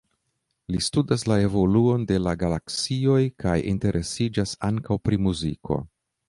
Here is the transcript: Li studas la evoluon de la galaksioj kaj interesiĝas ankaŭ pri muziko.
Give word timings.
Li 0.75 0.79
studas 0.85 1.25
la 1.31 1.35
evoluon 1.49 2.07
de 2.11 2.17
la 2.29 2.33
galaksioj 2.45 3.19
kaj 3.45 3.59
interesiĝas 3.73 4.55
ankaŭ 4.71 4.99
pri 5.07 5.21
muziko. 5.29 5.79